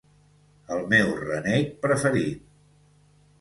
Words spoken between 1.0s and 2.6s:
renec preferit